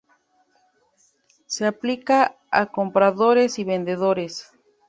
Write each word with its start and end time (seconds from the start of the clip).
Se 1.45 1.67
aplica 1.67 2.35
a 2.49 2.65
compradores 2.71 3.59
y 3.59 3.63
vendedores. 3.63 4.51